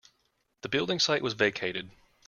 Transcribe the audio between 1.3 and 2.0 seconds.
vacated.